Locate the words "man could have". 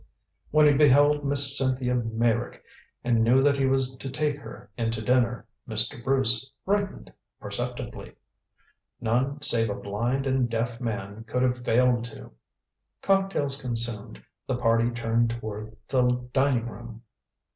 10.81-11.63